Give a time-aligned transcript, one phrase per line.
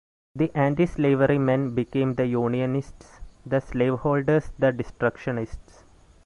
[0.35, 5.83] The anti-slavery men became the Unionists, the slaveholders the Destructionists.